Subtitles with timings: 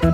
[0.00, 0.10] Hallo,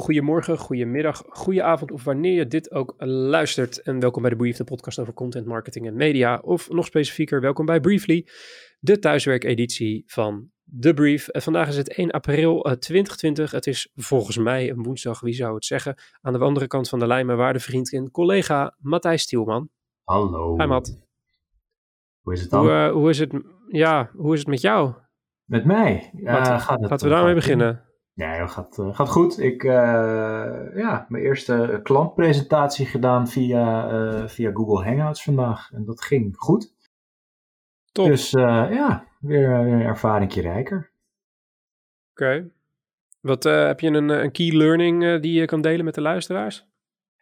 [0.00, 3.82] goedemorgen, goedemiddag, goedenavond of wanneer je dit ook luistert.
[3.82, 6.40] En welkom bij de Brief, de podcast over content marketing en media.
[6.44, 8.26] Of nog specifieker, welkom bij Briefly,
[8.84, 11.28] de thuiswerkeditie van The Brief.
[11.28, 13.50] En vandaag is het 1 april 2020.
[13.50, 15.94] Het is volgens mij een woensdag, wie zou het zeggen.
[16.20, 19.68] Aan de andere kant van de lijn mijn waardevriend en collega Matthijs Stielman.
[20.02, 20.56] Hallo.
[20.58, 20.98] Hi Matt.
[22.20, 22.60] Hoe is het dan?
[22.60, 23.32] Hoe, uh, hoe, is het,
[23.68, 24.92] ja, hoe is het met jou?
[25.44, 26.10] Met mij?
[26.14, 27.82] Uh, gaat het, laten we daarmee beginnen.
[28.14, 29.40] Nee, dat gaat, gaat goed.
[29.40, 29.72] Ik uh,
[30.74, 35.70] ja, mijn eerste klantpresentatie gedaan via, via Google Hangouts vandaag.
[35.72, 36.74] En dat ging goed.
[37.94, 38.06] Top.
[38.06, 40.90] Dus ja, weer, weer een ervaringje rijker.
[42.10, 42.24] Oké.
[42.24, 42.50] Okay.
[43.20, 46.66] Wat heb je een, een key learning die je kan delen met de luisteraars?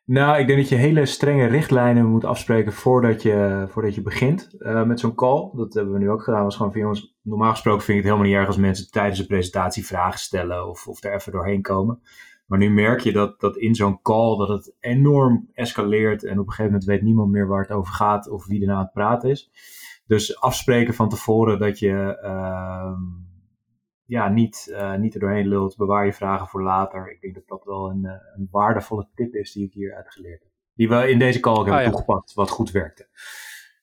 [0.04, 4.54] Nou, ik denk dat je hele strenge richtlijnen moet afspreken voordat je, voordat je begint
[4.58, 5.50] uh, met zo'n call.
[5.52, 6.44] Dat hebben we nu ook gedaan.
[6.44, 9.18] Was gewoon van jongens, normaal gesproken vind ik het helemaal niet erg als mensen tijdens
[9.18, 12.00] de presentatie vragen stellen of, of er even doorheen komen.
[12.46, 16.46] Maar nu merk je dat, dat in zo'n call dat het enorm escaleert en op
[16.46, 18.84] een gegeven moment weet niemand meer waar het over gaat of wie er nou aan
[18.84, 19.50] het praten is.
[20.12, 22.92] Dus afspreken van tevoren dat je uh,
[24.04, 27.10] ja, niet, uh, niet er doorheen lult, bewaar je vragen voor later.
[27.10, 30.42] Ik denk dat dat wel een, uh, een waardevolle tip is die ik hier uitgeleerd
[30.42, 30.52] heb.
[30.74, 31.88] Die we in deze call hebben ah, ja.
[31.88, 33.08] toegepast, wat goed werkte.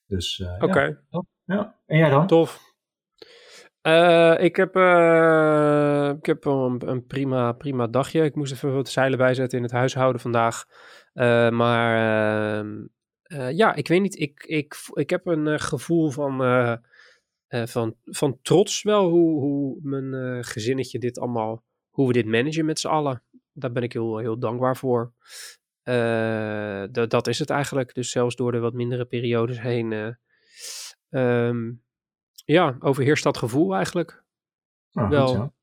[0.06, 0.64] Dus uh, Oké.
[0.64, 0.98] Okay.
[1.10, 1.22] Ja.
[1.44, 1.74] ja.
[1.86, 2.26] En jij dan?
[2.26, 2.60] Tof.
[4.38, 4.76] ik heb,
[6.16, 8.24] ik heb een, een, prima, prima dagje.
[8.24, 10.64] Ik moest even wat zeilen bijzetten in het huishouden vandaag.
[11.50, 12.64] maar
[13.30, 14.18] ehm, ja, ik weet niet.
[14.18, 16.76] Ik, ik, ik heb een gevoel van uh,
[17.48, 22.78] van, van trots wel hoe, hoe mijn gezinnetje dit allemaal, hoe we dit managen met
[22.78, 23.22] z'n allen.
[23.52, 25.12] Daar ben ik heel, heel dankbaar voor.
[26.90, 27.94] Dat is het eigenlijk.
[27.94, 30.16] Dus zelfs door de wat mindere periodes heen.
[31.10, 31.82] Um,
[32.44, 34.22] ja, overheerst dat gevoel eigenlijk.
[34.92, 35.54] Oh, wel.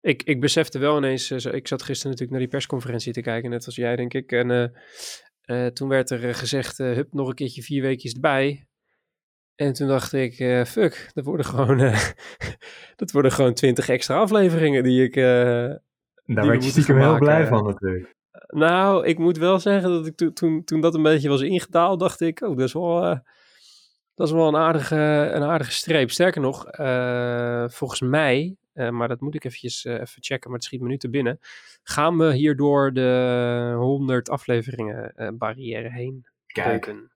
[0.00, 3.66] Ik, ik besefte wel ineens, ik zat gisteren natuurlijk naar die persconferentie te kijken, net
[3.66, 4.32] als jij denk ik.
[4.32, 4.72] En
[5.72, 8.66] toen werd er gezegd, hup, nog een keertje vier weekjes erbij.
[9.54, 11.78] En toen dacht ik, uh, fuck, dat worden gewoon,
[12.96, 15.14] dat worden gewoon twintig extra afleveringen die ik.
[15.14, 18.14] Daar werd je stiekem heel blij van natuurlijk.
[18.46, 22.00] Nou, ik moet wel zeggen dat ik to toen, toen dat een beetje was ingedaald,
[22.00, 23.00] dacht ik, oh, dat is wel,
[24.14, 24.96] dat is wel een, aardige,
[25.32, 26.10] een aardige streep.
[26.10, 26.66] Sterker nog,
[27.72, 31.10] volgens mij, maar dat moet ik eventjes even checken, maar het schiet me nu te
[31.10, 31.38] binnen,
[31.82, 37.12] gaan we hierdoor de 100 afleveringen barrière heen kijken.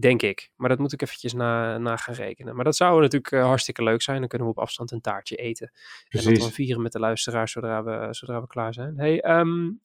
[0.00, 0.50] Denk ik.
[0.56, 2.54] Maar dat moet ik eventjes na, na gaan rekenen.
[2.54, 4.18] Maar dat zou natuurlijk hartstikke leuk zijn.
[4.18, 5.70] Dan kunnen we op afstand een taartje eten.
[6.08, 6.26] Precies.
[6.26, 8.98] En dat dan vieren met de luisteraars zodra we, zodra we klaar zijn.
[8.98, 9.80] Hey, um,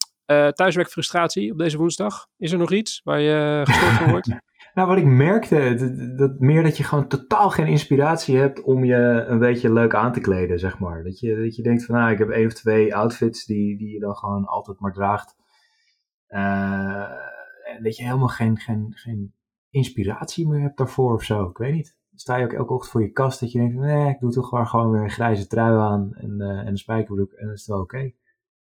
[0.51, 2.27] thuiswerkfrustratie op deze woensdag.
[2.37, 4.27] Is er nog iets waar je gestoord van wordt?
[4.73, 8.83] nou, wat ik merkte, dat, dat, meer dat je gewoon totaal geen inspiratie hebt om
[8.83, 11.03] je een beetje leuk aan te kleden, zeg maar.
[11.03, 13.93] Dat je, dat je denkt van, nou, ik heb één of twee outfits die, die
[13.93, 15.35] je dan gewoon altijd maar draagt.
[16.29, 17.11] Uh,
[17.75, 19.33] en dat je helemaal geen, geen, geen
[19.69, 21.49] inspiratie meer hebt daarvoor of zo.
[21.49, 21.97] Ik weet niet.
[22.15, 24.69] Sta je ook elke ochtend voor je kast dat je denkt, nee, ik doe toch
[24.69, 27.79] gewoon weer een grijze trui aan en, uh, en een spijkerbroek en dan is wel
[27.79, 28.13] oké.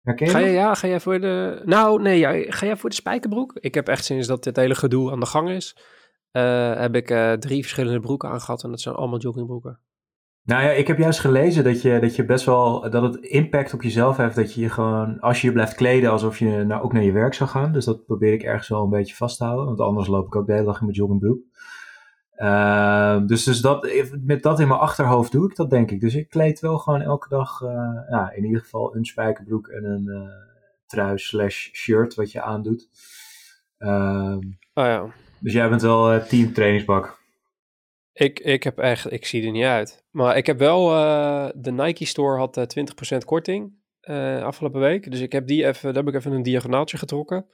[0.05, 1.61] Ga je, ja, ga jij voor de...
[1.65, 3.57] Nou, nee, ja, ga jij voor de spijkerbroek?
[3.59, 5.77] Ik heb echt sinds dat dit hele gedoe aan de gang is,
[6.31, 9.79] uh, heb ik uh, drie verschillende broeken aangehad en dat zijn allemaal joggingbroeken.
[10.43, 13.73] Nou ja, ik heb juist gelezen dat je, dat je best wel, dat het impact
[13.73, 16.83] op jezelf heeft dat je je gewoon, als je je blijft kleden alsof je nou
[16.83, 17.71] ook naar je werk zou gaan.
[17.71, 20.35] Dus dat probeer ik ergens wel een beetje vast te houden, want anders loop ik
[20.35, 21.39] ook de hele dag in mijn joggingbroek.
[22.37, 23.89] Uh, dus dus dat,
[24.25, 25.99] met dat in mijn achterhoofd doe ik dat denk ik.
[25.99, 27.69] Dus ik kleed wel gewoon elke dag, uh,
[28.09, 30.29] ja, in ieder geval een spijkerbroek en een uh,
[30.85, 32.89] trui slash shirt wat je aandoet.
[33.79, 34.37] Uh,
[34.73, 35.05] oh ja.
[35.39, 37.23] Dus jij bent wel uh, team trainingspak.
[38.13, 40.03] Ik, ik heb echt, ik zie er niet uit.
[40.11, 40.87] Maar ik heb wel,
[41.55, 42.63] de Nike Store had uh,
[43.13, 43.73] 20% korting
[44.05, 45.11] uh, afgelopen week.
[45.11, 47.45] Dus ik heb die even, daar heb ik even een diagonaaltje getrokken.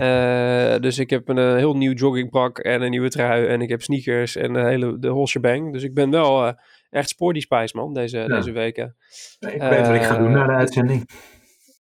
[0.84, 3.46] dus ik heb een, heel nieuw joggingpak en een nieuwe trui.
[3.46, 5.72] En ik heb sneakers en de hele de whole shebang.
[5.72, 6.54] Dus ik ben wel
[6.90, 8.26] echt sporty spice man, deze, ja.
[8.26, 8.96] deze weken.
[9.38, 11.08] ik weet wat ik ga doen na de uitzending.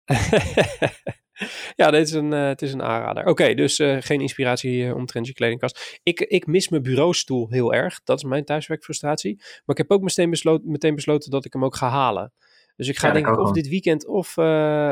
[1.77, 3.27] ja, dit is een, het is een aanrader.
[3.27, 6.01] Oké, dus geen inspiratie omtrent je kledingkast.
[6.03, 8.03] Ik, ik mis mijn bureaustoel heel erg.
[8.03, 9.37] Dat is mijn thuiswerkfrustratie.
[9.37, 12.33] Maar ik heb ook meteen meteen besloten dat ik hem ook ga halen.
[12.77, 14.39] Dus ik ga ja, denk ik of dit weekend of,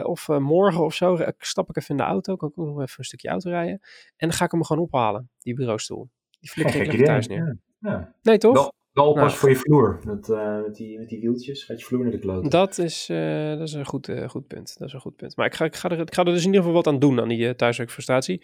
[0.04, 2.36] of morgen of zo, stap ik even in de auto.
[2.36, 3.80] Kan ik ook nog even een stukje auto rijden.
[4.16, 6.10] En dan ga ik hem gewoon ophalen, die bureaustoel.
[6.40, 7.58] Die flikker ik thuis neer.
[7.78, 7.90] Ja.
[7.90, 8.14] Ja.
[8.22, 8.52] Nee, toch?
[8.52, 10.00] Wel, Wel nou, voor je vloer.
[10.04, 12.50] Met, uh, met, die, met die wieltjes gaat je vloer naar de kloot.
[12.50, 14.78] Dat is, dat is een goed, goed punt.
[14.78, 15.36] Dat is een goed punt.
[15.36, 16.98] Maar ik ga, ik, ga er, ik ga er dus in ieder geval wat aan
[16.98, 18.34] doen aan die thuiswerkfrustratie.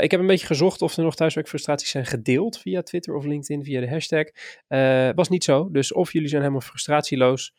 [0.00, 3.64] ik heb een beetje gezocht of er nog thuiswerkfrustraties zijn gedeeld via Twitter of LinkedIn
[3.64, 4.26] via de hashtag.
[5.14, 5.68] was niet zo.
[5.70, 7.54] Dus of jullie zijn helemaal frustratieloos,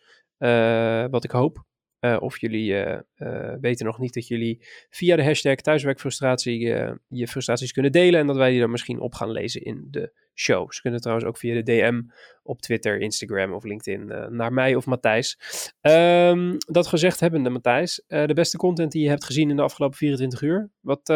[1.12, 1.64] wat ik hoop.
[2.06, 6.60] Uh, of jullie uh, weten nog niet dat jullie via de hashtag thuiswerkfrustratie
[7.08, 8.20] je frustraties kunnen delen.
[8.20, 10.72] En dat wij die dan misschien op gaan lezen in de show.
[10.72, 12.02] Ze kunnen trouwens ook via de DM
[12.44, 15.38] op Twitter, Instagram of LinkedIn naar mij of Matthijs.
[15.82, 19.98] Um, dat gezegd hebbende, Matthijs, de beste content die je hebt gezien in de afgelopen
[19.98, 20.70] 24 uur.
[20.80, 21.08] Wat,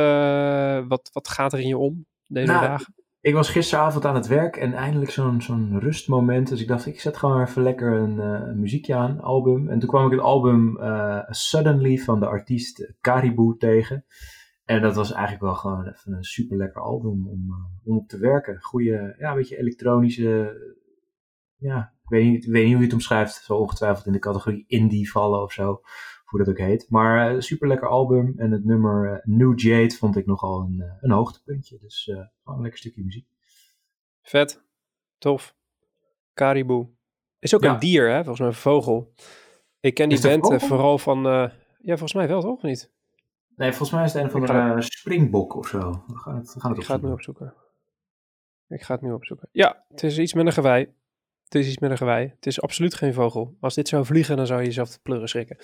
[0.88, 2.94] wat, wat gaat er in je om deze nou, dagen?
[3.26, 6.50] Ik was gisteravond aan het werk en eindelijk zo'n rustmoment.
[6.50, 9.70] Dus ik dacht, ik zet gewoon even lekker een, uh, muziekje aan, album.
[9.70, 14.06] En toen kwam ik het album uh, Suddenly van de artiest Caribou tegen.
[14.66, 18.08] En dat was eigenlijk wel gewoon even een super lekker album om, uh, om op
[18.08, 18.62] te werken.
[18.62, 20.58] Goede, ja, een beetje elektronische,
[21.58, 23.34] ja, ik weet niet, ik weet niet hoe je het omschrijft.
[23.44, 25.82] Zo ongetwijfeld in de categorie indie vallen of zo
[26.36, 26.90] hoe dat ook heet.
[26.90, 28.34] Maar uh, super lekker album.
[28.38, 31.78] En het nummer uh, New Jade vond ik nogal een, uh, een hoogtepuntje.
[31.78, 33.28] Dus gewoon een lekker stukje muziek.
[34.22, 34.64] Vet.
[35.18, 35.56] Tof.
[36.34, 36.88] Caribou.
[37.40, 38.16] Is ook een dier, hè?
[38.16, 39.14] Volgens mij een vogel.
[39.80, 41.24] Ik ken die band vooral van...
[41.24, 41.52] ja,
[41.86, 42.62] volgens mij wel, toch?
[42.62, 42.92] Niet?
[43.56, 46.04] Nee, volgens mij is het een van de springbok of zo.
[46.08, 47.54] We gaan het, we gaan het Ik ga het nu opzoeken.
[48.68, 49.50] Ik ga het nu opzoeken.
[49.52, 50.94] Ja, het is iets met een gewei.
[51.46, 52.34] Het is iets met een gewei.
[52.36, 53.56] Het is absoluut geen vogel.
[53.60, 55.58] Als dit zou vliegen, dan zou je jezelf te pleuren schrikken.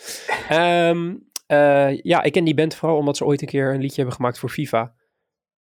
[0.51, 1.07] um,
[1.47, 4.15] uh, ja, ik ken die band vooral omdat ze ooit een keer een liedje hebben
[4.15, 4.93] gemaakt voor FIFA.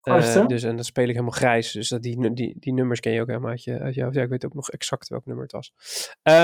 [0.02, 1.72] Uh, dus en dat speel ik helemaal grijs.
[1.72, 4.22] Dus dat die, die, die nummers ken je ook helemaal uit je, uit je Ja,
[4.22, 5.72] ik weet ook nog exact welk nummer het was.
[6.22, 6.34] Uh,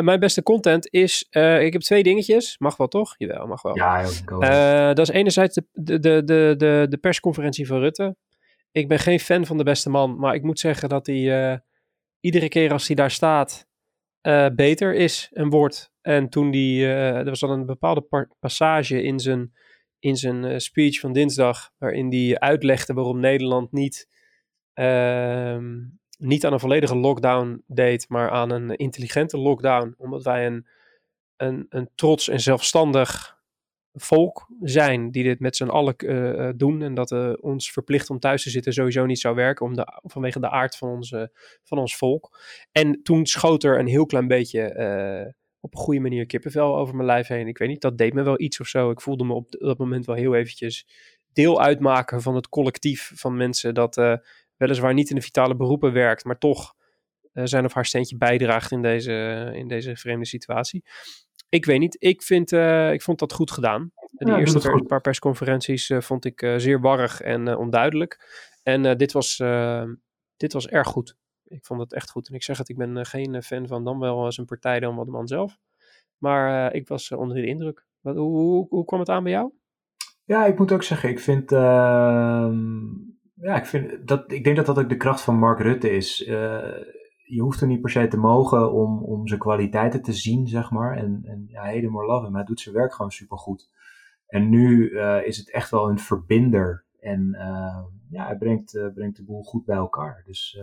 [0.00, 1.26] mijn beste content is...
[1.30, 2.58] ik heb twee dingetjes.
[2.58, 3.14] Mag wel, toch?
[3.16, 3.76] Jawel, mag wel.
[3.76, 4.02] Ja,
[4.94, 8.16] dat is enerzijds de, de, de, de, de persconferentie van Rutte.
[8.72, 10.18] Ik ben geen fan van de beste man.
[10.18, 11.62] Maar ik moet zeggen dat hij
[12.24, 13.66] iedere keer als hij daar staat
[14.22, 15.92] uh, beter is en wordt.
[16.00, 19.52] En toen die, uh, er was dan een bepaalde passage in zijn,
[19.98, 24.08] in zijn uh, speech van dinsdag, waarin hij uitlegde waarom Nederland niet,
[24.74, 25.80] ehm,
[26.18, 29.94] niet aan een volledige lockdown deed, maar aan een intelligente lockdown.
[29.96, 30.66] Omdat wij een,
[31.36, 33.33] een, een trots en zelfstandig
[33.94, 36.82] volk zijn die dit met z'n allen uh, doen.
[36.82, 40.00] En dat uh, ons verplicht om thuis te zitten sowieso niet zou werken om de,
[40.02, 41.30] vanwege de aard van, onze,
[41.62, 42.38] van ons volk.
[42.72, 47.06] En toen schoot er een heel klein beetje op een goede manier kippenvel over mijn
[47.06, 47.46] lijf heen.
[47.46, 48.90] Ik weet niet, dat deed me wel iets of zo.
[48.90, 50.86] Ik voelde me op dat moment wel heel eventjes
[51.32, 54.20] deel uitmaken van het collectief van mensen dat
[54.56, 56.74] weliswaar niet in de vitale beroepen werkt, maar toch
[57.32, 60.84] zijn of haar steentje bijdraagt in deze, in deze vreemde situatie
[61.48, 61.96] ik weet niet.
[61.98, 63.92] Ik, vind, uh, ik vond dat goed gedaan.
[64.10, 68.42] De ja, eerste per, paar persconferenties uh, vond ik uh, zeer warrig en onduidelijk.
[68.62, 69.36] En dit, was,
[70.36, 71.16] dit was erg goed.
[71.44, 72.28] Ik vond het echt goed.
[72.28, 75.06] En ik zeg het, ik ben geen fan van dan wel zijn partij dan wat
[75.06, 75.58] de man zelf.
[76.18, 77.86] Maar ik was onder de indruk.
[78.00, 79.52] Wat, hoe, hoe, hoe, kwam het aan bij jou?
[80.24, 82.84] Ja, ik moet ook zeggen, ik vind, ehm,
[83.34, 86.28] ja, ik vind dat, ik denk dat dat ook de kracht van Mark Rutte is
[87.26, 90.70] je hoeft er niet per se te mogen om, om zijn kwaliteiten te zien, zeg
[90.70, 90.96] maar.
[90.96, 92.34] En, en ja, helemaal love hem.
[92.34, 93.70] Hij doet zijn werk gewoon supergoed.
[94.26, 96.84] En nu uh, is het echt wel een verbinder.
[97.00, 100.22] En uh, ja, hij brengt, uh, brengt de boel goed bij elkaar.
[100.26, 100.58] Dus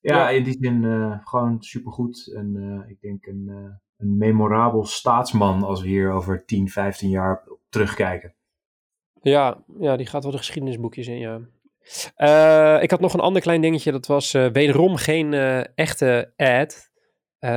[0.00, 0.82] ja, ja, in die zin
[1.24, 2.32] gewoon supergoed.
[2.34, 3.48] En ik denk een,
[3.96, 8.34] een memorabel staatsman als we hier over 10, 15 jaar terugkijken.
[9.20, 11.40] Ja, ja, die gaat wel de geschiedenisboekjes in, ja.
[12.16, 13.92] Uh, ik had nog een ander klein dingetje.
[13.92, 16.90] Dat was uh, wederom geen uh, echte ad,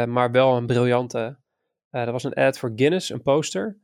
[0.07, 1.39] maar wel een briljante.
[1.89, 3.77] dat was een ad voor Guinness, een poster.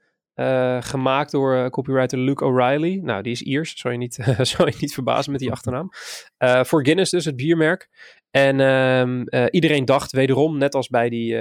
[0.79, 2.99] gemaakt door copywriter Luke O'Reilly.
[3.03, 4.13] Nou, die is Iers, zou je niet,
[4.51, 5.89] zou je niet verbazen met die achternaam.
[6.65, 7.89] voor Guinness dus, het biermerk.
[8.31, 11.37] En ehm, iedereen dacht wederom, net als bij die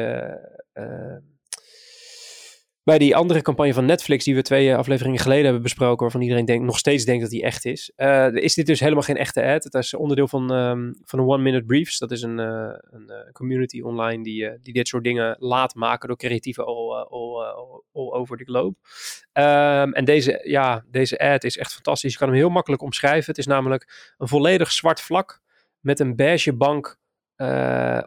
[2.84, 6.20] bij die andere campagne van Netflix, die we twee eh, afleveringen geleden hebben besproken, waarvan
[6.20, 9.16] iedereen denkt, nog steeds denkt dat die echt is, uh, is dit dus helemaal geen
[9.16, 9.64] echte ad.
[9.64, 11.98] Het is onderdeel van, um, van de One Minute Briefs.
[11.98, 16.16] Dat is een, uh, een community online die, die dit soort dingen laat maken door
[16.16, 17.06] creatieven all,
[17.92, 18.76] over the globe.
[19.32, 22.12] Um, en deze, ja, deze ad is echt fantastisch.
[22.12, 23.26] Je kan hem heel makkelijk omschrijven.
[23.26, 25.40] Het is namelijk een volledig zwart vlak
[25.80, 26.98] met een beige bank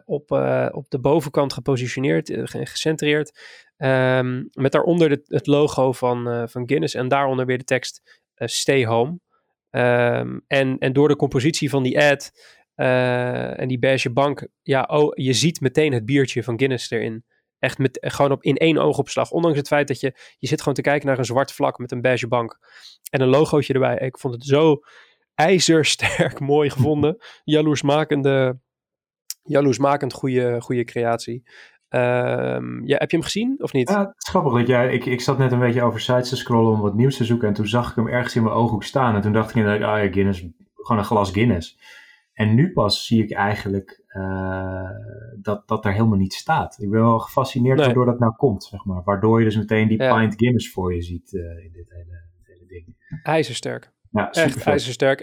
[0.04, 0.30] op,
[0.72, 3.32] op de bovenkant gepositioneerd, gecentreerd.
[3.78, 8.86] Um, met daaronder de, het logo van, van Guinness en daaronder weer de tekst Stay
[8.86, 9.18] Home.
[9.70, 12.32] Um, en, en door de compositie van die ad
[12.74, 17.24] en die beige bank, ja, oh, je ziet meteen het biertje van Guinness erin.
[17.58, 19.30] Echt met, gewoon op, in één oogopslag.
[19.30, 21.92] Ondanks het feit dat je, je zit gewoon te kijken naar een zwart vlak met
[21.92, 22.58] een beige bank.
[23.10, 23.98] En een logootje erbij.
[23.98, 24.80] Ik vond het zo
[25.34, 27.16] ijzersterk mooi gevonden.
[27.44, 28.58] Jaloersmakende
[29.48, 31.42] Jaloersmakend goede, goede creatie.
[31.88, 33.88] Ehm, ja, heb je hem gezien of niet?
[33.88, 36.36] Ja, het is grappig dat jij, ik, ik zat net een beetje over sites te
[36.36, 38.84] scrollen om wat nieuws te zoeken en toen zag ik hem ergens in mijn ooghoek
[38.84, 41.78] staan en toen dacht ik inderdaad, ah ja, Guinness, gewoon een glas Guinness.
[42.32, 44.90] En nu pas zie ik eigenlijk uh,
[45.40, 46.78] dat dat er helemaal niet staat.
[46.80, 47.84] Ik ben wel gefascineerd nee.
[47.84, 49.02] waardoor dat nou komt, zeg maar.
[49.04, 50.18] Waardoor je dus meteen die ja.
[50.18, 52.96] pint Guinness voor je ziet uh, in dit hele, hele ding.
[53.22, 53.92] IJzersterk.
[54.10, 55.20] Ja, Echt ijzersterk.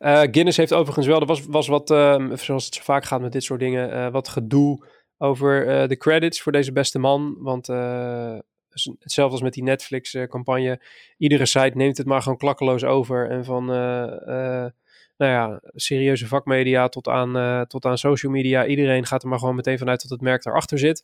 [0.00, 3.20] Uh, Guinness heeft overigens wel, er was, was wat, uh, zoals het zo vaak gaat
[3.20, 4.86] met dit soort dingen, wat gedoe
[5.22, 7.36] over de credits voor deze beste man.
[7.38, 7.66] Want
[9.00, 10.80] hetzelfde als met die Netflix-campagne.
[11.16, 13.30] Iedere site neemt het maar gewoon klakkeloos over.
[13.30, 14.72] En van nou
[15.32, 18.66] ja, serieuze vakmedia tot aan, tot aan social media.
[18.66, 21.02] Iedereen gaat er maar gewoon meteen vanuit dat het merk daarachter zit.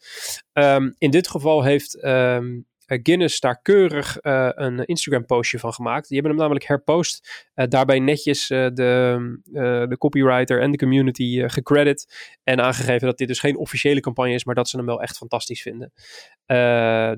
[0.52, 6.08] Um, in dit geval heeft um, Guinness daar keurig uh, een Instagram postje van gemaakt.
[6.08, 7.46] Die hebben hem namelijk herpost.
[7.54, 9.40] Uh, daarbij netjes de,
[9.88, 12.36] de copywriter en de community gecredit.
[12.44, 15.16] En aangegeven dat dit dus geen officiële campagne is, maar dat ze hem wel echt
[15.16, 15.92] fantastisch vinden.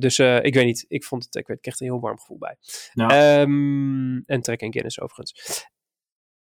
[0.01, 2.19] dus ik weet niet, ik vond het, ik, weet, ik kreeg er een heel warm
[2.19, 2.57] gevoel bij.
[3.41, 5.67] Um, en Trek en Guinness overigens.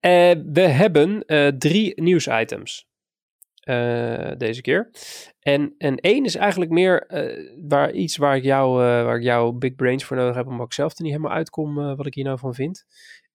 [0.05, 0.11] Uh,
[0.45, 2.87] we hebben uh, drie nieuwsitems
[3.65, 4.89] uh, deze keer.
[5.39, 7.07] En, en één is eigenlijk meer
[7.67, 10.73] waar, iets waar ik, jou, waar ik jou big brains voor nodig heb, omdat ik
[10.73, 12.85] zelf er niet helemaal uitkom wat ik hier nou van vind.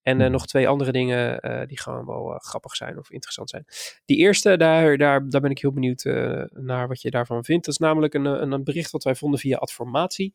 [0.01, 3.65] En nog twee andere dingen die gewoon wel grappig zijn of interessant zijn.
[4.05, 6.03] Die eerste, daar, daar, daar ben ik heel benieuwd
[6.49, 7.65] naar wat je daarvan vindt.
[7.65, 10.33] Dat is namelijk een, een bericht wat wij vonden via Adformatie.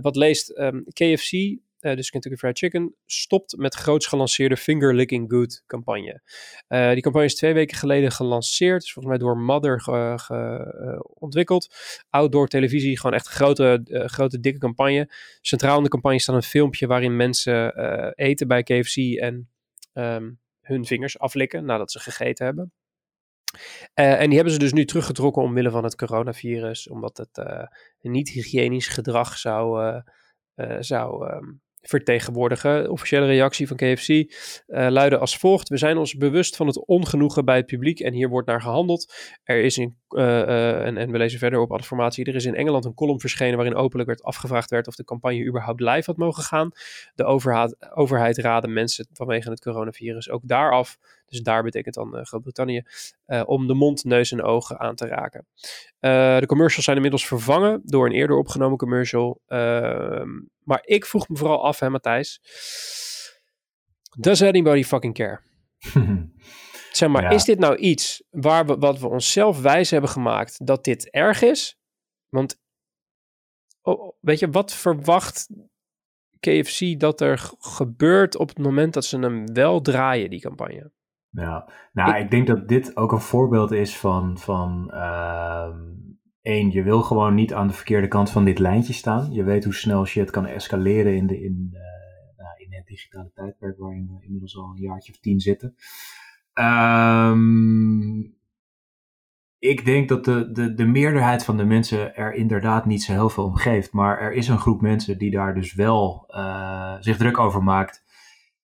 [0.00, 4.94] wat leest um, ehm, KFC uh, dus Kentucky Fried Chicken, stopt met groots gelanceerde Finger
[4.94, 6.22] Licking Good campagne.
[6.68, 8.82] Uh, die campagne is twee weken geleden gelanceerd.
[8.82, 11.74] Is volgens mij door Mother ge, uh, ontwikkeld.
[12.10, 15.12] Outdoor televisie, gewoon echt grote, grote dikke campagne.
[15.40, 17.74] Centraal in de campagne staat een filmpje waarin mensen
[18.14, 19.48] eten bij KFC en
[19.92, 22.72] um, hun vingers aflikken nadat ze gegeten hebben.
[23.94, 27.68] En die hebben ze dus nu teruggetrokken omwille van het coronavirus, omdat het
[28.00, 29.92] niet hygiënisch gedrag zou,
[30.80, 32.90] zou um, vertegenwoordigen.
[32.90, 34.26] officiële reactie van KFC uh,
[34.66, 35.68] eh, luidde als volgt.
[35.68, 39.14] We zijn ons bewust van het ongenoegen bij het publiek en hier wordt naar gehandeld.
[39.44, 42.54] Er is in, uh, uh, en, en, we lezen verder op informatie, er is in
[42.54, 46.16] Engeland een column verschenen waarin openlijk werd afgevraagd werd of de campagne überhaupt live had
[46.16, 46.70] mogen gaan.
[47.14, 52.16] De overheid, overheid raadde mensen vanwege het coronavirus ook daar af dus daar betekent dan
[52.16, 52.82] uh, Groot-Brittannië,
[53.26, 55.46] uh, om de mond, neus en ogen aan te raken.
[56.00, 59.40] Uh, de commercials zijn inmiddels vervangen door een eerder opgenomen commercial.
[59.46, 60.28] Ehm,
[60.62, 62.40] maar ik vroeg me vooral af, hè Matthijs.
[64.18, 65.40] Does anybody fucking care?
[66.92, 67.30] zeg maar, ja.
[67.30, 71.42] is dit nou iets waar we, wat we onszelf wijs hebben gemaakt dat dit erg
[71.42, 71.78] is?
[72.28, 72.60] Want,
[73.82, 75.48] oh, weet je, wat verwacht
[76.40, 80.92] KFC dat er gebeurt op het moment dat ze hem wel draaien, die campagne?
[81.30, 85.68] Ja, nou, ik, ik denk dat dit ook een voorbeeld is van, van uh,
[86.42, 89.32] één, je wil gewoon niet aan de verkeerde kant van dit lijntje staan.
[89.32, 91.80] Je weet hoe snel shit kan escaleren in, de, in, uh,
[92.36, 95.74] nou, in het digitale tijdperk waarin we inmiddels al een jaartje of tien zitten.
[96.54, 98.36] Um,
[99.58, 103.28] ik denk dat de, de, de meerderheid van de mensen er inderdaad niet zo heel
[103.28, 103.92] veel om geeft.
[103.92, 108.04] Maar er is een groep mensen die daar dus wel uh, zich druk over maakt.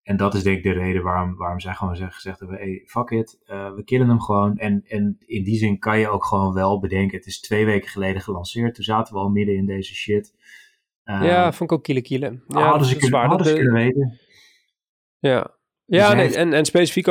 [0.04, 3.10] En dat is denk ik de reden waarom, waarom zij gewoon gezegd hebben, hey, fuck
[3.10, 4.58] it, uh, we killen hem gewoon.
[4.58, 7.88] En, en in die zin kan je ook gewoon wel bedenken, het is twee weken
[7.88, 10.34] geleden gelanceerd, toen zaten we al midden in deze shit.
[11.04, 12.44] Uh, ja, vond ik ook kielen kielen.
[12.48, 14.18] Ja, hadden ze, kunnen, hadden ze kunnen weten.
[15.18, 17.06] Ja, ja dus nee, en, en specifiek,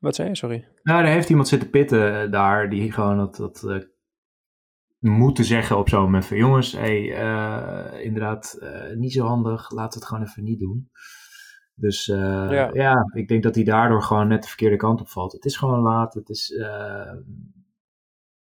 [0.00, 0.68] wat zei je, sorry?
[0.82, 3.88] Nou, er heeft iemand zitten pitten uh, daar, die gewoon dat, dat
[4.98, 7.02] moeten zeggen op zo'n moment van, jongens, hey,
[8.02, 8.58] inderdaad,
[8.94, 10.90] niet zo handig, laten we het gewoon even niet doen.
[11.80, 12.16] Dus uh,
[12.50, 12.70] ja.
[12.72, 13.10] ja.
[13.14, 15.32] ik denk dat hij daardoor gewoon net de verkeerde kant op valt.
[15.32, 16.14] Het is gewoon laat.
[16.14, 17.12] Het is, uh,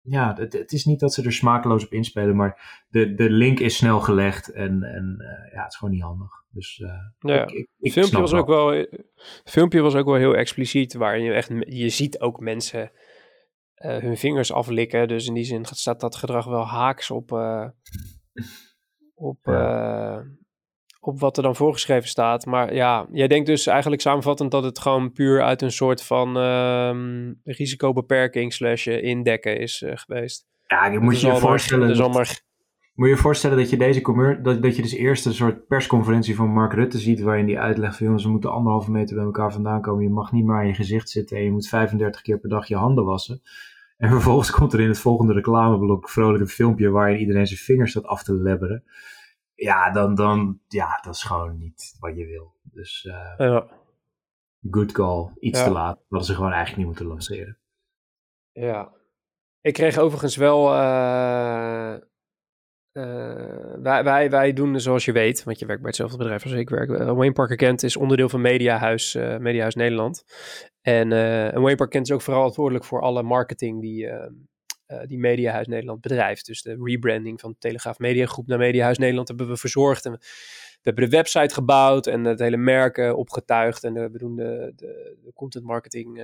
[0.01, 3.60] ja, het, het, is niet dat ze er smakeloos op inspelen, maar de, de link
[3.60, 6.32] is snel gelegd en, en uh, ja, het is gewoon niet handig.
[6.50, 6.84] Dus
[7.20, 7.41] ja.
[7.41, 11.24] ik, ik, ik filmpje was ook wel, het filmpje was ook wel heel expliciet, waarin
[11.24, 12.91] je echt, je ziet ook mensen
[13.75, 15.08] hun vingers aflikken.
[15.08, 17.32] Dus in die zin staat dat gedrag wel haaks op,
[19.15, 20.24] op ja
[21.08, 22.46] op wat er dan voorgeschreven staat.
[22.46, 26.38] Maar ja, jij denkt dus eigenlijk samenvattend dat het gewoon puur uit een soort van
[26.38, 30.46] uh, risicobeperking slash eh, indekken is uh, geweest.
[30.68, 32.12] Ja, je moet je je voorstellen.
[32.12, 32.44] Maar.
[32.94, 35.68] Moet je je voorstellen dat je deze commer dat, dat je dus eerst een soort
[35.68, 39.26] persconferentie van Mark Rutte ziet, waarin die uitlegt van jongens, we moeten anderhalve meter bij
[39.26, 40.04] elkaar vandaan komen.
[40.04, 42.68] Je mag niet maar in je gezicht zitten en je moet 35 keer per dag
[42.68, 43.42] je handen wassen.
[43.98, 47.92] En vervolgens komt er in het volgende reclameblok vrolijk een filmpje waarin iedereen zijn vingers
[47.92, 48.84] staat af te lebberen
[49.56, 52.54] ja, dan, dan, ja, dat is gewoon niet wat je wil.
[52.64, 53.68] Dus uh, ja.
[54.70, 55.66] good call, iets ja.
[55.66, 56.00] te laat.
[56.10, 57.58] Dat ze gewoon eigenlijk niet moeten lanceren.
[58.52, 58.92] Ja,
[59.62, 60.74] Ik kreeg overigens wel.
[60.74, 61.96] Uh,
[63.82, 66.70] wij, wij, wij doen zoals je weet, want je werkt bij hetzelfde bedrijf als ik
[66.70, 66.90] werk.
[66.90, 70.24] Wayne Parker Kent is onderdeel van Mediahuis, Mediahuis Nederland.
[70.82, 74.10] En, en Wayne Parker Kent is ook vooral verantwoordelijk voor alle marketing die,
[75.06, 76.46] die Mediahuis Nederland bedrijft.
[76.46, 80.06] Dus de rebranding van Telegraaf Mediagroep naar Mediahuis Nederland hebben we verzorgd.
[80.06, 80.20] En we,
[80.82, 83.84] hebben de website gebouwd en het hele merk opgetuigd.
[83.84, 86.22] En we doen de, de, content marketing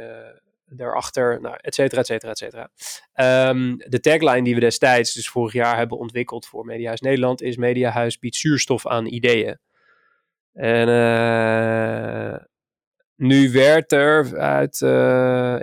[0.66, 2.70] daarachter, nou, et cetera, et cetera, et cetera.
[3.14, 7.58] Ehm, de tagline die we destijds, dus vorig jaar, hebben ontwikkeld voor Mediahuis Nederland, is
[7.58, 9.60] Mediahuis biedt zuurstof aan ideeën.
[10.54, 10.88] En
[13.16, 14.82] nu werd er uit,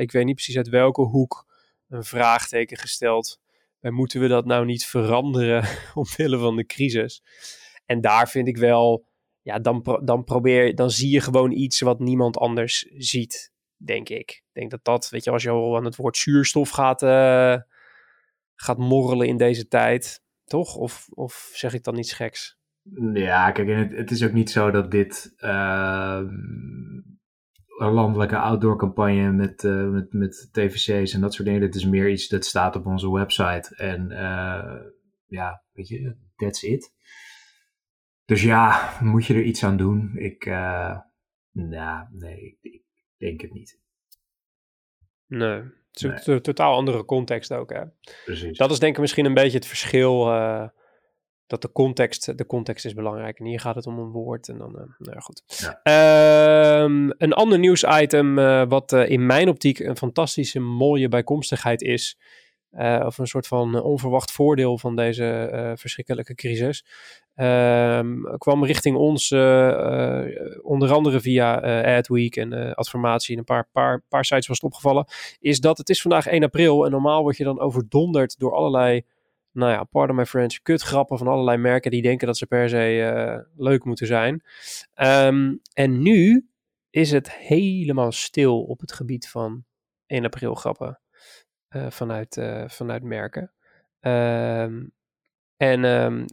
[0.01, 1.48] ik weet niet precies uit welke hoek,
[1.89, 3.41] een vraagteken gesteld.
[3.81, 5.65] En moeten we dat nou niet veranderen
[5.95, 7.23] omwille van de crisis?
[7.87, 9.07] En daar vind ik wel,
[9.43, 14.31] ja, dan, dan probeer, dan zie je gewoon iets wat niemand anders ziet denk ik.
[14.31, 17.57] Ik denk dat dat, weet je, als je al aan het woord zuurstof gaat, uh,
[18.55, 20.77] gaat morrelen in deze tijd, toch?
[20.77, 22.59] Of, of zeg ik dan niets geks?
[23.13, 27.18] Ja, kijk, het, het is ook niet zo dat dit een
[27.79, 31.61] landelijke outdoor campagne met, uh, met, met TVC's en dat soort dingen.
[31.61, 33.75] Dit is meer iets dat staat op onze website.
[33.77, 34.81] En uh,
[35.27, 36.93] ja, weet je, that's it.
[38.25, 40.17] Dus ja, moet je er iets aan doen?
[40.17, 40.45] Ik,
[41.53, 42.83] nou, nee, ik,
[43.17, 43.81] denk het niet.
[45.27, 47.73] Nee, het is een totaal andere context ook.
[47.73, 47.83] Hè?
[48.25, 48.59] Precies.
[48.59, 50.27] Dat is denk ik misschien een beetje het verschil.
[51.49, 53.39] Dat de context, de context is belangrijk.
[53.39, 54.49] En hier gaat het om een woord.
[54.49, 55.43] En dan, uh, nou ja, goed.
[55.83, 56.83] Ja.
[56.83, 62.19] Um, een ander nieuwsitem, uh, wat in mijn optiek een fantastische mooie bijkomstigheid is.
[63.05, 66.85] Of een soort van onverwacht voordeel van deze verschrikkelijke crisis.
[67.37, 68.01] Uh,
[68.39, 69.33] kwam richting ons
[70.63, 71.61] onder andere via
[71.97, 75.07] Adweek en Adformatie en een paar, paar, paar sites was het opgevallen.
[75.41, 79.05] Is dat het is vandaag 1 april en normaal word je dan overdonderd door allerlei,
[79.59, 83.47] nou ja, pardon my French, kutgrappen van allerlei merken die denken dat ze per se
[83.57, 84.43] leuk moeten zijn.
[84.95, 86.49] Um, en nu
[86.91, 89.65] is het helemaal stil op het gebied van
[90.07, 91.01] 1 april grappen.
[91.77, 93.53] Uh, vanuit, uh, vanuit merken.
[94.01, 94.93] Um,
[95.57, 95.85] en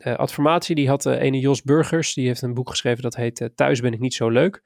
[0.07, 3.79] uh, Adformatie, die had ene Jos Burgers, die heeft een boek geschreven dat heet Thuis
[3.79, 4.61] ben ik niet zo leuk,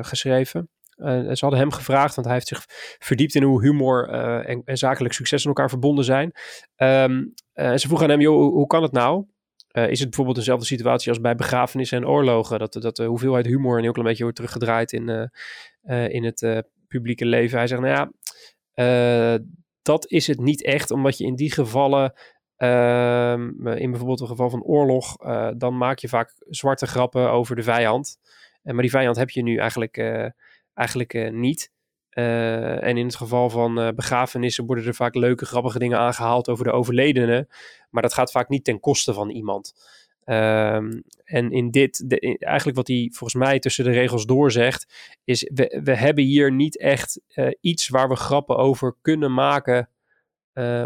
[0.00, 0.70] geschreven.
[0.96, 2.64] Ze hadden hem gevraagd, want hij heeft zich
[2.98, 6.32] verdiept in hoe humor en, en, zakelijk succes aan elkaar verbonden zijn.
[6.76, 9.24] en ze vroegen aan hem, joh, hoe, kan het nou?
[9.68, 12.58] is het bijvoorbeeld dezelfde situatie als bij begrafenissen en oorlogen?
[12.58, 15.30] Dat, dat de hoeveelheid humor een heel klein beetje wordt teruggedraaid in,
[16.08, 17.58] in het publieke leven.
[17.58, 18.10] Hij zegt, nou ja,
[19.82, 22.12] dat is het niet echt, omdat je in die gevallen,
[22.58, 23.32] uh,
[23.74, 25.16] in bijvoorbeeld een geval van oorlog,
[25.56, 28.18] dan maak je vaak zwarte grappen over de vijand.
[28.62, 29.96] maar die vijand heb je nu eigenlijk,
[30.74, 31.72] eigenlijk niet.
[32.10, 36.72] en in het geval van begrafenissen worden er vaak leuke, grappige dingen aangehaald over de
[36.72, 37.48] overledene.
[37.90, 39.74] Maar dat gaat vaak niet ten koste van iemand.
[40.26, 45.50] Um, en in dit, de, eigenlijk wat hij volgens mij tussen de regels doorzegt, is
[45.54, 47.20] we, we hebben hier niet echt
[47.60, 49.88] iets waar we grappen over kunnen maken,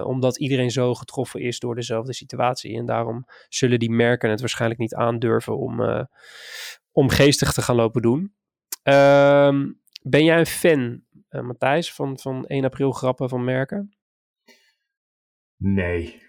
[0.03, 2.77] omdat iedereen zo getroffen is door dezelfde situatie.
[2.77, 6.07] En daarom zullen die merken het waarschijnlijk niet aandurven om,
[6.93, 8.35] om geestig te gaan lopen doen.
[8.83, 13.97] Um, ben jij een fan, Matthijs, van, van 1 april grappen van merken?
[15.57, 16.29] Nee,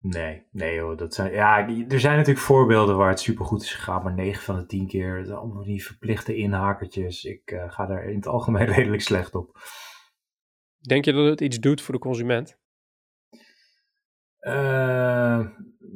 [0.00, 0.96] Nee, nee hoor.
[0.96, 4.56] Dat zijn, ja, er zijn natuurlijk voorbeelden waar het supergoed is gegaan, maar 9 van
[4.56, 7.24] de 10 keer, allemaal die verplichte inhakertjes.
[7.24, 9.58] Ik uh, ga daar in het algemeen redelijk slecht op.
[10.78, 12.58] Denk je dat het iets doet voor de consument?
[14.40, 15.46] Uh,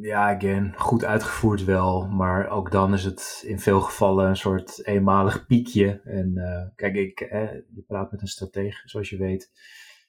[0.00, 4.86] ja, again, goed uitgevoerd wel, maar ook dan is het in veel gevallen een soort
[4.86, 6.00] eenmalig piekje.
[6.04, 9.50] En uh, kijk, ik, eh, je praat met een stratege, zoals je weet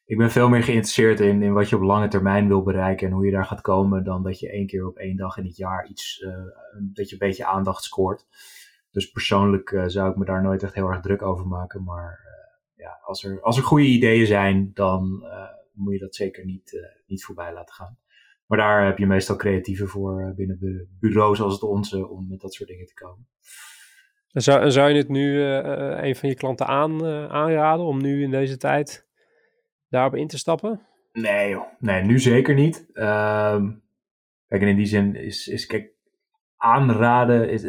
[0.06, 3.14] ik ben veel meer geïnteresseerd in, in wat je op lange termijn wil bereiken en
[3.14, 5.58] hoe je daar gaat komen, dan dat je één keer op één dag in het
[5.58, 6.26] jaar iets,
[6.94, 8.26] dat je een beetje aandacht scoort.
[8.92, 11.84] Dus persoonlijk zou ik me daar nooit echt heel erg druk over maken.
[11.84, 12.20] Maar
[12.76, 15.24] ja, als er, als er goede ideeën zijn, dan
[15.74, 17.98] moet je dat zeker niet, niet voorbij laten gaan.
[18.54, 22.40] Maar daar heb je meestal creatieven voor binnen de bureaus als het onze om met
[22.40, 23.28] dat soort dingen te komen.
[24.28, 28.58] Zou, zou je het nu een van je klanten aan, aanraden om nu in deze
[28.58, 29.08] tijd
[29.90, 30.82] daarop in te stappen?
[31.12, 31.66] Nee, joh.
[31.80, 32.78] nee nu zeker niet.
[32.94, 33.84] Um,
[34.48, 35.92] kijk, en in die zin is, is kijk,
[36.58, 37.50] aanraden.
[37.50, 37.64] Is,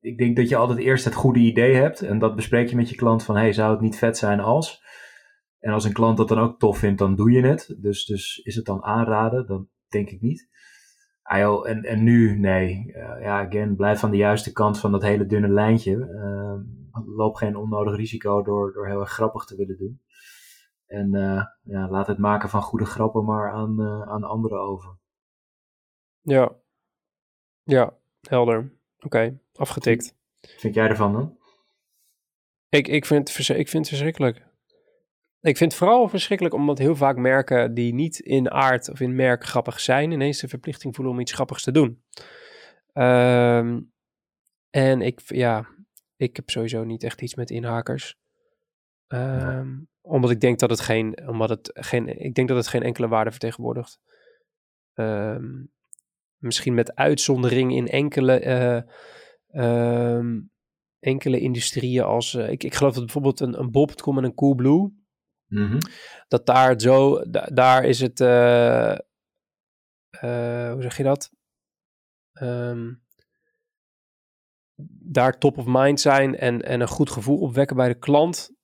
[0.00, 2.02] ik denk dat je altijd eerst het goede idee hebt.
[2.02, 4.82] En dat bespreek je met je klant van: hey, zou het niet vet zijn als?
[5.58, 7.76] En als een klant dat dan ook tof vindt, dan doe je het.
[7.80, 9.46] Dus, dus is het dan aanraden?
[9.46, 10.48] Dan denk ik niet.
[11.22, 12.84] Ah, en, en nu, nee.
[12.86, 15.96] Uh, ja, again, blijf aan de juiste kant van dat hele dunne lijntje.
[15.96, 20.02] Uh, loop geen onnodig risico door, door heel erg grappig te willen doen.
[20.86, 21.10] En
[21.62, 24.98] ja, laat het maken van goede grappen maar aan, aan anderen over.
[26.20, 26.52] Ja,
[27.62, 28.72] ja, helder.
[29.00, 30.16] Oké, afgetikt.
[30.40, 31.38] Vind jij ervan dan?
[32.68, 34.47] Ik, ik, vind ik vind het verschrikkelijk.
[35.40, 39.14] Ik vind het vooral verschrikkelijk omdat heel vaak merken die niet in aard of in
[39.14, 42.02] merk grappig zijn, ineens de verplichting voelen om iets grappigs te doen.
[42.92, 43.80] Ehm,
[44.70, 45.68] en ik, ja,
[46.16, 48.16] ik heb sowieso niet echt iets met inhakers.
[49.06, 52.82] Ehm, omdat ik denk dat het geen, omdat het geen, ik denk dat het geen
[52.82, 54.00] enkele waarde vertegenwoordigt.
[54.94, 55.64] Ehm,
[56.36, 58.44] misschien met uitzondering in enkele,
[59.52, 60.20] uh,
[60.98, 64.92] enkele industrieën als, uh, ik, ik geloof dat bijvoorbeeld een, een Bob.com en een Coolblue,
[65.48, 65.78] mm
[66.28, 68.96] dat daar zo, daar is het, uh,
[70.72, 71.30] hoe zeg je dat?
[72.42, 73.02] Um,
[75.00, 78.56] daar top of mind zijn en, en een goed gevoel opwekken bij de klant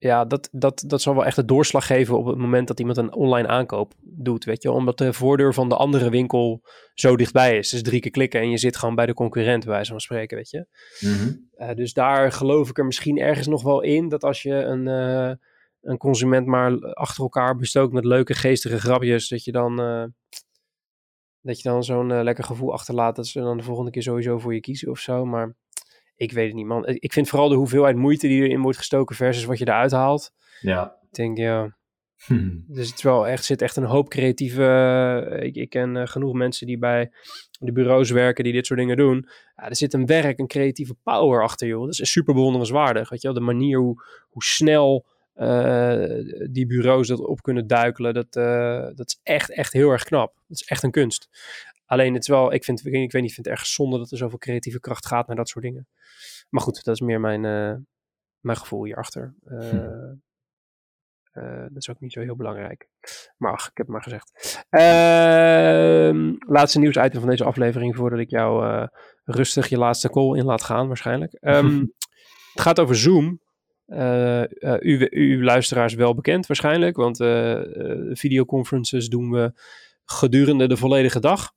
[0.00, 2.98] ja, dat, dat, dat zal wel echt de doorslag geven op het moment dat iemand
[2.98, 4.70] een online aankoop doet, weet je.
[4.70, 6.62] Omdat de voordeur van de andere winkel
[6.94, 7.70] zo dichtbij is.
[7.70, 10.36] Dus drie keer klikken en je zit gewoon bij de concurrent, bij wijze van spreken,
[10.36, 10.66] weet je.
[11.00, 11.32] Mhm.
[11.54, 15.38] Eh, dus daar geloof ik er misschien ergens nog wel in, dat als je een,
[15.80, 19.80] een consument maar achter elkaar bestookt met leuke, geestige grapjes, dat je dan...
[19.80, 20.04] Uh,
[21.42, 24.54] dat je dan zo'n lekker gevoel achterlaat dat ze dan de volgende keer sowieso voor
[24.54, 25.24] je kiezen of zo.
[25.24, 25.54] Maar
[26.20, 26.86] ik weet het niet, man.
[26.86, 30.32] Ik vind vooral de hoeveelheid moeite die erin wordt gestoken versus wat je eruit haalt.
[30.60, 30.96] Ja.
[31.02, 31.76] Ik denk, ja.
[32.66, 34.62] Dus het is wel echt, zit echt een hoop creatieve.
[34.62, 37.10] Uh, ik, ik, ken genoeg mensen die bij
[37.58, 39.28] de bureaus werken die dit soort dingen doen.
[39.56, 41.84] Ja, er zit een werk, een creatieve power achter, joh.
[41.84, 43.08] Dat is super bewonderenswaardig.
[43.08, 48.14] Weet je wel, de manier hoe, hoe snel uh, die bureaus dat op kunnen duikelen,
[48.14, 48.32] dat,
[48.96, 50.34] dat is echt, echt heel erg knap.
[50.34, 51.28] Dat is echt een kunst.
[51.90, 54.10] Alleen het is wel, ik vind, ik weet niet, ik vind het erg zonde dat
[54.10, 55.88] er zoveel creatieve kracht gaat naar dat soort dingen.
[56.48, 57.74] Maar goed, dat is meer mijn, uh,
[58.40, 59.34] mijn gevoel hierachter.
[59.44, 59.72] Uh,
[61.32, 62.88] uh, dat is ook niet zo heel belangrijk.
[63.36, 64.64] Maar ach, ik heb het maar gezegd.
[64.68, 68.88] Ehm, laatste nieuwsitem van deze aflevering voordat ik jou
[69.24, 71.36] rustig je laatste call in laat gaan waarschijnlijk.
[71.40, 71.78] Um,
[72.52, 73.40] het gaat over Zoom.
[73.92, 77.60] Uh, uh, u, luisteraars wel bekend waarschijnlijk, want uh,
[78.12, 79.52] videoconferences doen we
[80.04, 81.52] gedurende de volledige dag.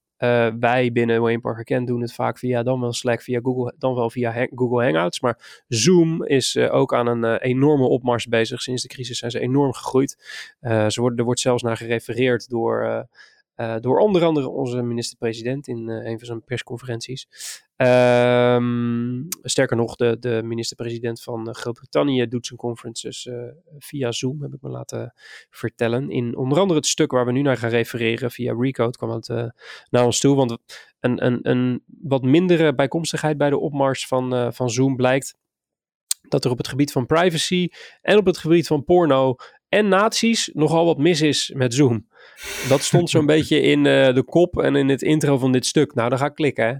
[0.59, 3.95] Wij binnen Wayne Parker Kent doen het vaak via dan wel Slack, via Google, dan
[3.95, 5.19] wel via Google Hangouts.
[5.19, 8.61] Maar Zoom is ook aan een enorme opmars bezig.
[8.61, 10.17] Sinds de crisis zijn ze enorm gegroeid.
[10.61, 13.07] ze worden, er wordt zelfs naar gerefereerd door
[13.55, 17.27] uh, door onder andere onze minister-president in uh, een van zijn persconferenties.
[17.75, 23.29] Um, sterker nog, de, de minister-president van eh, Groot-Brittannië doet zijn conferences
[23.77, 25.13] via Zoom, heb ik me laten
[25.49, 26.09] vertellen.
[26.09, 29.27] In onder andere het stuk waar we nu naar gaan refereren, via Recode, kwam het
[29.89, 30.35] naar ons toe.
[30.35, 30.57] Want
[30.99, 35.35] een, een, een wat mindere bijkomstigheid bij de opmars van, van Zoom blijkt
[36.27, 37.67] dat er op het gebied van privacy
[38.01, 39.35] en op het gebied van porno
[39.73, 42.07] en nazi's nogal wat mis is met Zoom.
[42.69, 45.93] Dat stond zo'n beetje in uh, de kop en in het intro van dit stuk.
[45.93, 46.73] Nou, dan ga ik klikken, hè.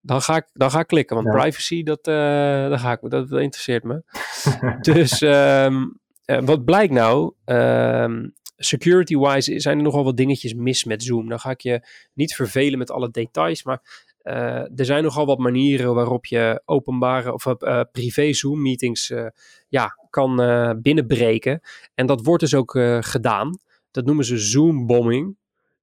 [0.00, 1.40] Dan ga ik, dan ga ik klikken, want ja.
[1.40, 4.02] privacy, dat, uh, dat, ga ik, dat, dat interesseert me.
[4.92, 7.32] dus um, uh, wat blijkt nou?
[7.44, 11.28] Um, Security-wise zijn er nogal wat dingetjes mis met Zoom.
[11.28, 15.94] Dan ga ik je niet vervelen met alle details, maar er zijn nogal wat manieren
[15.94, 19.26] waarop je openbare of uh, privé Zoom meetings uh,
[19.68, 20.36] ja, kan
[20.82, 21.60] binnenbreken.
[21.94, 23.58] En dat wordt dus ook gedaan.
[23.90, 25.36] Dat noemen ze Zoom-bombing.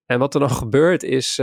[0.06, 1.42] En wat er dan gebeurt is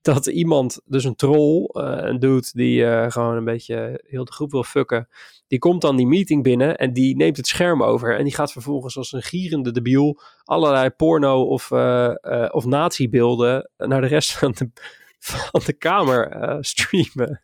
[0.00, 4.64] dat iemand, dus een troll, een dude die gewoon een beetje heel de groep wil
[4.64, 5.08] fucken,
[5.46, 8.16] die komt dan die meeting binnen en die neemt het scherm over.
[8.16, 11.72] En die gaat vervolgens als een gierende debiel allerlei porno of,
[12.50, 14.70] of natiebeelden naar de rest van de
[15.26, 17.42] van de kamer uh, streamen.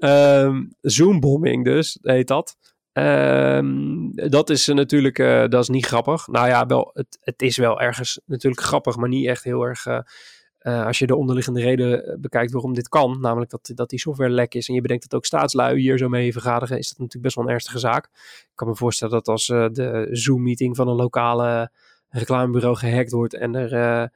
[0.00, 2.56] um, Zoombombing dus, heet dat.
[2.92, 6.26] Um, dat is natuurlijk, uh, dat is niet grappig.
[6.26, 9.86] Nou ja, wel, het, het is wel ergens natuurlijk grappig, maar niet echt heel erg...
[9.86, 14.30] Uh, als je de onderliggende reden bekijkt waarom dit kan, namelijk dat, dat die software
[14.30, 17.24] lek is en je bedenkt dat ook staatslui hier zo mee vergaderen, is dat natuurlijk
[17.24, 18.04] best wel een ernstige zaak.
[18.04, 21.70] Ik kan me voorstellen dat als de Zoom-meeting van een lokale
[22.08, 24.10] reclamebureau gehackt wordt en er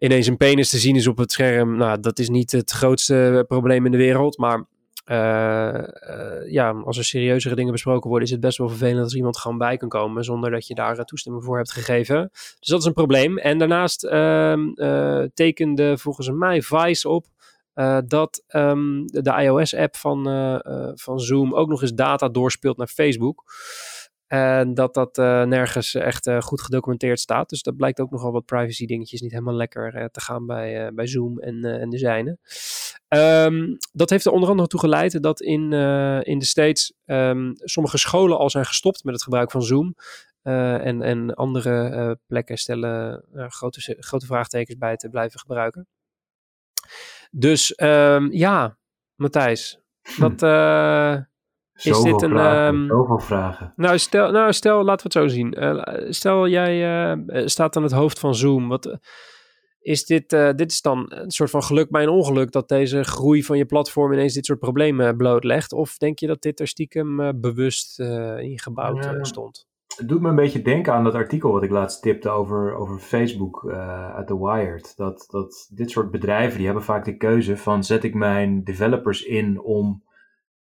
[0.00, 1.76] ineens een penis te zien is op het scherm.
[1.76, 4.38] Nou, dat is niet het grootste probleem in de wereld.
[4.38, 4.64] Maar
[5.06, 9.14] uh, uh, ja, als er serieuzere dingen besproken worden, is het best wel vervelend als
[9.14, 12.28] iemand gewoon bij kan komen zonder dat je daar toestemming voor hebt gegeven.
[12.32, 13.38] Dus dat is een probleem.
[13.38, 17.26] En daarnaast uh, tekende volgens mij Vice op
[18.04, 20.24] dat de, de iOS-app van,
[20.94, 23.44] van Zoom ook nog eens data doorspeelt naar Facebook.
[24.32, 25.16] En dat dat
[25.46, 27.48] nergens echt goed gedocumenteerd staat.
[27.48, 31.06] Dus dat blijkt ook nogal wat privacy dingetjes niet helemaal lekker te gaan bij, bij
[31.06, 32.38] Zoom en, en de zijne.
[33.08, 35.72] Um, dat heeft er onder andere toe geleid dat in,
[36.22, 39.94] in de States um, sommige scholen al zijn gestopt met het gebruik van Zoom.
[40.42, 45.86] En, en andere plekken stellen grote, grote vraagtekens bij te blijven gebruiken.
[47.30, 48.78] Dus um, ja,
[49.14, 49.80] Matthijs,
[50.16, 50.40] wat
[51.84, 52.30] is dit een...
[52.30, 53.72] Vragen, um, zoveel vragen.
[53.76, 55.56] Nou stel, nou, stel, laten we het zo zien.
[56.12, 58.68] stel, jij staat aan het hoofd van Zoom.
[58.68, 58.98] Wat,
[59.80, 63.44] is dit, dit is dan een soort van geluk bij een ongeluk dat deze groei
[63.44, 65.72] van je platform ineens dit soort problemen blootlegt?
[65.72, 68.00] Of denk je dat dit er stiekem bewust
[68.38, 69.24] ingebouwd ja.
[69.24, 69.68] stond?
[69.96, 72.98] Het doet me een beetje denken aan dat artikel wat ik laatst tipte over, over
[72.98, 73.70] Facebook
[74.14, 74.96] uit The Wired.
[74.96, 79.22] Dat, dat dit soort bedrijven die hebben vaak de keuze van zet ik mijn developers
[79.22, 80.02] in om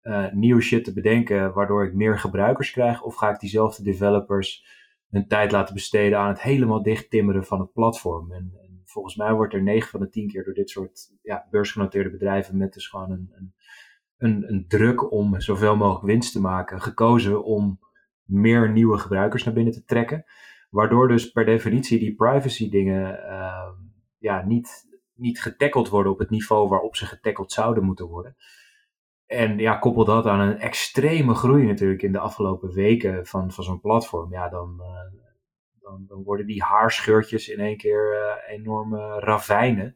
[0.03, 3.03] uh, nieuwe shit te bedenken waardoor ik meer gebruikers krijg.
[3.03, 4.65] Of ga ik diezelfde developers
[5.09, 8.31] hun tijd laten besteden aan het helemaal dichttimmeren van het platform.
[8.31, 11.47] En, en volgens mij wordt er 9 van de 10 keer door dit soort ja,
[11.51, 13.53] beursgenoteerde bedrijven met dus gewoon een, een,
[14.17, 17.79] een, een druk om zoveel mogelijk winst te maken gekozen om
[18.23, 20.25] meer nieuwe gebruikers naar binnen te trekken.
[20.69, 23.69] Waardoor dus per definitie die privacy dingen uh,
[24.17, 28.35] ja, niet, niet getackeld worden op het niveau waarop ze getackeld zouden moeten worden.
[29.29, 33.63] En ja, koppel dat aan een extreme groei natuurlijk in de afgelopen weken van, van
[33.63, 34.31] zo'n platform.
[34.31, 35.21] Ja, dan, uh,
[35.81, 39.95] dan, dan, worden die haarscheurtjes in één keer uh, enorme ravijnen.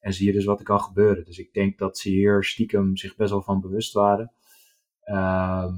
[0.00, 1.24] En zie je dus wat er kan gebeuren.
[1.24, 4.32] Dus ik denk dat ze hier stiekem zich best wel van bewust waren.
[5.04, 5.72] Uh,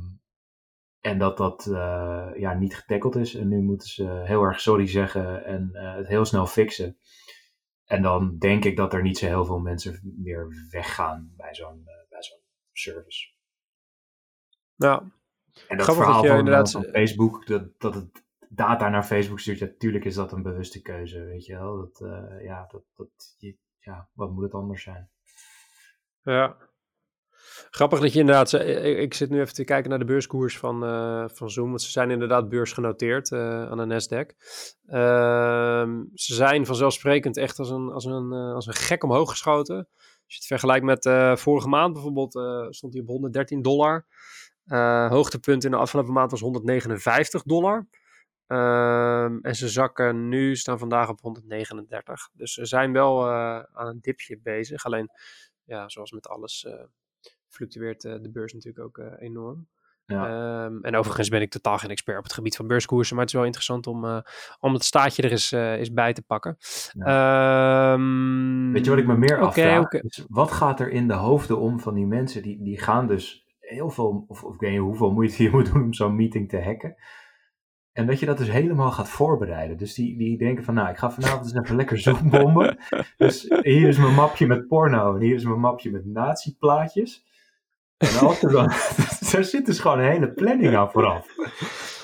[1.01, 3.35] en dat dat uh, ja, niet getackled is.
[3.35, 6.97] En nu moeten ze heel erg sorry zeggen en het heel snel fixen.
[7.85, 11.89] En dan denk ik dat er niet zo heel veel mensen meer weggaan bij zo'n
[12.81, 13.33] service.
[14.75, 14.99] Ja.
[15.69, 16.71] En dat Grappig verhaal dat van, inderdaad...
[16.71, 21.25] van, Facebook, dat, dat het data naar Facebook stuurt, natuurlijk is dat een bewuste keuze,
[21.25, 21.77] weet je wel.
[21.77, 21.99] Dat,
[22.43, 23.37] ja, dat, dat,
[23.79, 25.11] ja, wat moet het anders zijn?
[26.23, 26.57] Ja,
[27.71, 31.25] Grappig dat je inderdaad, ik zit nu even te kijken naar de beurskoers van, uh,
[31.29, 34.37] van Zoom, want ze zijn inderdaad beursgenoteerd uh, aan de Nasdaq.
[34.87, 39.89] Uh, ze zijn vanzelfsprekend echt als een, als, een, als een gek omhoog geschoten.
[40.33, 41.03] Je het vergelijkt met
[41.41, 42.33] vorige maand bijvoorbeeld,
[42.75, 44.07] stond hij op 113 dollar.
[45.09, 47.87] hoogtepunt in de afgelopen maand was 159 dollar.
[48.47, 52.29] Ehm, en ze zakken nu, staan vandaag op 139.
[52.33, 53.31] Dus ze zijn wel
[53.73, 54.85] aan een dipje bezig.
[54.85, 55.09] Alleen,
[55.65, 56.67] ja, zoals met alles
[57.51, 59.69] fluctueert eh, de beurs natuurlijk ook eh, enorm.
[60.11, 60.65] Ja.
[60.65, 63.33] Um, en overigens ben ik totaal geen expert op het gebied van beurskoersen, maar het
[63.33, 64.19] is wel interessant om, uh,
[64.61, 66.57] om het staatje er eens, uh, eens bij te pakken.
[66.93, 67.93] Ja.
[67.93, 69.85] Um, Weet je wat ik me meer okay, afvraag?
[69.85, 70.03] Okay.
[70.29, 73.91] Wat gaat er in de hoofden om van die mensen die, die gaan dus heel
[73.91, 76.63] veel, of, of ik weet niet hoeveel moeite je moet doen om zo'n meeting te
[76.63, 76.97] hacken.
[77.93, 79.77] En dat je dat dus helemaal gaat voorbereiden.
[79.77, 82.79] Dus die, die denken van, nou, ik ga vanavond eens even lekker zoombommen.
[83.17, 87.25] dus hier is mijn mapje met porno en hier is mijn mapje met nazi-plaatjes.
[88.01, 88.67] En als er dan,
[89.33, 91.27] daar zit dus gewoon een hele planning aan vooraf.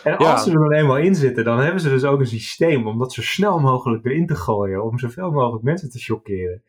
[0.04, 2.86] En als ze er dan eenmaal in zitten, dan hebben ze dus ook een systeem
[2.86, 6.62] om dat zo snel mogelijk erin te gooien, om zoveel mogelijk mensen te chockeren.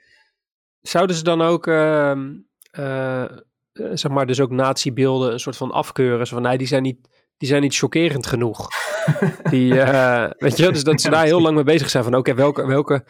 [0.82, 2.16] Zouden ze dan ook, uh,
[2.80, 3.26] uh,
[3.74, 6.28] zeg maar, dus ook natiebeelden een soort van afkeuren?
[6.28, 8.68] Zo van, nee, die zijn niet, die zijn niet chockerend genoeg.
[9.52, 12.34] die, uh, weet je, dus dat ze daar heel lang mee bezig zijn van, oké,
[12.34, 13.06] welke, welke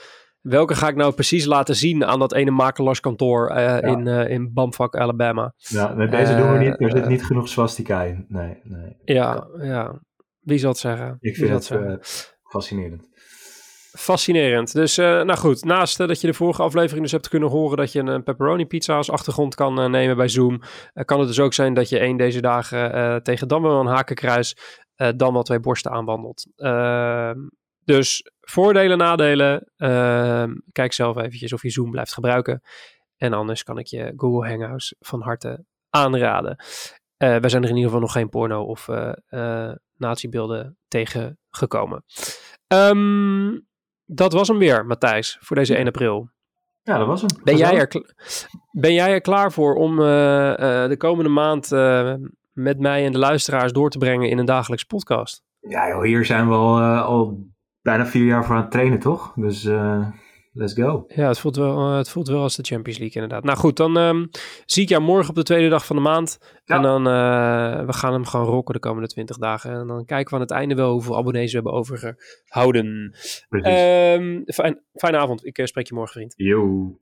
[0.49, 4.53] welke ga ik nou precies laten zien aan dat ene makelaarskantoor uh, in, uh, in
[4.53, 5.53] Bamfak, Alabama?
[5.57, 6.81] Ja, deze doen we niet.
[6.81, 8.25] Er zit niet genoeg swastika in.
[8.27, 8.95] Nee, nee.
[9.03, 10.01] Ja, ja.
[10.39, 11.17] Wie zal het zeggen?
[11.19, 13.07] Ik vind het fascinerend.
[13.91, 14.73] Fascinerend.
[14.73, 17.99] Dus nou goed, naast dat je de vorige aflevering dus hebt kunnen horen dat je
[17.99, 20.62] een pepperoni pizza als achtergrond kan nemen bij Zoom,
[21.05, 24.57] kan het dus ook zijn dat je één deze dagen tegen dan wel een hakenkruis,
[25.15, 26.47] dan wel twee borsten aanwandelt.
[27.88, 29.71] Ehm, dus voordelen, nadelen.
[29.78, 32.62] Uh, kijk zelf eventjes of je Zoom blijft gebruiken.
[33.17, 36.56] En anders kan ik je Google Hangouts van harte aanraden.
[37.17, 42.04] Uh, wij zijn er in ieder geval nog geen porno of uh, uh, natiebeelden tegengekomen.
[42.67, 43.67] Um,
[44.06, 46.30] dat was hem weer, Matthijs, voor deze 1 april.
[46.82, 47.30] Ja, dat was hem.
[47.43, 48.15] Ben, jij, er,
[48.71, 51.69] ben jij er klaar voor om de komende maand
[52.52, 55.43] met mij en de luisteraars door te brengen in een dagelijks podcast?
[55.60, 57.47] Ja, joh, hier zijn we al, al
[57.88, 59.34] bijna vier jaar voor aan het trainen, toch?
[59.36, 60.08] Dus uh,
[60.54, 61.06] let's go.
[61.08, 63.43] Ja, het voelt, wel, uh, het voelt wel als de Champions League inderdaad.
[63.43, 64.30] Nou goed, dan um,
[64.65, 66.38] zie ik jou morgen op de tweede dag van de maand.
[66.65, 66.76] Ja.
[66.76, 69.71] En dan uh, we gaan hem gewoon rocken de komende 20 dagen.
[69.71, 73.15] En dan kijken we aan het einde wel hoeveel abonnees we hebben overgehouden.
[73.50, 75.45] Um, fijn, fijne avond.
[75.45, 76.34] Ik spreek je morgen, vriend.
[76.38, 77.00] Yo.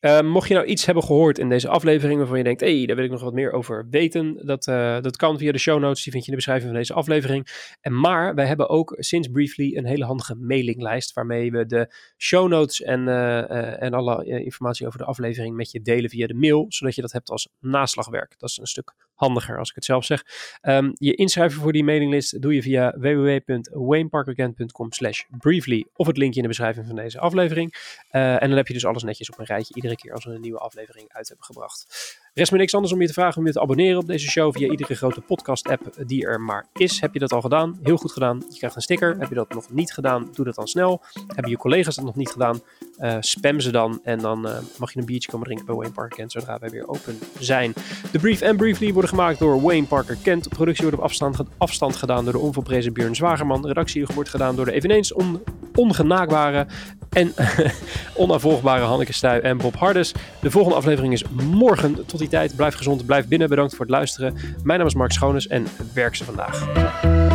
[0.00, 2.86] Uh, mocht je nou iets hebben gehoord in deze aflevering waarvan je denkt, hé, hey,
[2.86, 5.80] daar wil ik nog wat meer over weten, dat, uh, dat kan via de show
[5.80, 7.74] notes, die vind je in de beschrijving van deze aflevering.
[7.80, 12.48] En maar wij hebben ook sinds Briefly een hele handige mailinglijst waarmee we de show
[12.48, 16.64] notes en, uh, en alle informatie over de aflevering met je delen via de mail,
[16.68, 18.34] zodat je dat hebt als naslagwerk.
[18.38, 20.24] Dat is een stuk handiger als ik het zelf zeg.
[20.62, 26.36] Um, je inschrijven voor die mailinglist doe je via www.wayneparkerkent.com slash briefly of het linkje
[26.36, 27.74] in de beschrijving van deze aflevering.
[28.10, 30.58] en dan heb je dus alles netjes op een rijtje keer als we een nieuwe
[30.58, 31.86] aflevering uit hebben gebracht.
[32.34, 34.56] Rest me niks anders om je te vragen om je te abonneren op deze show
[34.56, 37.00] via iedere grote podcast-app die er maar is.
[37.00, 37.78] Heb je dat al gedaan?
[37.82, 38.44] Heel goed gedaan.
[38.50, 39.16] Je krijgt een sticker.
[39.18, 40.28] Heb je dat nog niet gedaan?
[40.34, 41.02] Doe dat dan snel.
[41.26, 42.60] Hebben je collega's dat nog niet gedaan?
[42.98, 45.92] Uh, spam ze dan en dan uh, mag je een biertje komen drinken bij Wayne
[45.92, 47.72] Parker Kent zodra wij weer open zijn.
[48.12, 50.48] De Brief en Briefly worden gemaakt door Wayne Parker Kent.
[50.48, 53.62] Productie wordt op afstand, afstand gedaan door de onvolprezen Björn Zwagerman.
[53.62, 55.42] De redactie wordt gedaan door de eveneens on,
[55.74, 56.66] ongenaakbare
[57.10, 57.34] en
[58.14, 60.14] onafvolgbare Hanneke Stuy en Bob Hardes.
[60.40, 62.06] De volgende aflevering is morgen.
[62.06, 63.48] Tot die tijd, blijf gezond, blijf binnen.
[63.48, 64.36] Bedankt voor het luisteren.
[64.62, 67.27] Mijn naam is Mark Schoones en werk ze vandaag.